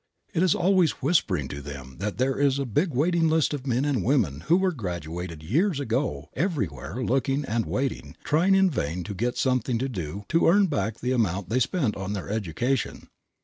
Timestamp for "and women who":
3.85-4.57